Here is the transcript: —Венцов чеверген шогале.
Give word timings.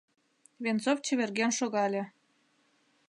—Венцов 0.63 0.97
чеверген 1.05 1.51
шогале. 1.59 2.03